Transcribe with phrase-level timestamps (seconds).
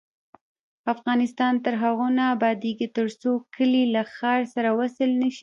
[0.93, 5.39] افغانستان تر هغو نه ابادیږي، ترڅو کلي له ښار سره وصل نشي.